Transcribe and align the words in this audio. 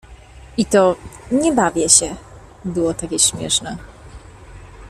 I 0.57 0.65
to: 0.65 0.95
„nie 1.31 1.53
bawię 1.53 1.89
się” 1.89 2.15
było 2.65 2.93
takie 2.93 3.19
śmieszne. 3.19 3.77